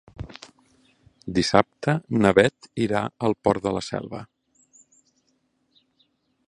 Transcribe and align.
Dissabte 1.39 1.95
na 2.23 2.31
Beth 2.39 2.71
irà 2.87 3.03
al 3.29 3.37
Port 3.47 3.67
de 3.67 3.75
la 3.77 3.87
Selva. 3.91 4.25